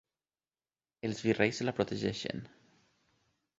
[1.09, 2.43] Els virreis la protegeixen.